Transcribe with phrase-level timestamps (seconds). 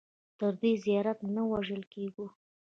[0.39, 2.27] تر دې زیات نه وژل کېږو.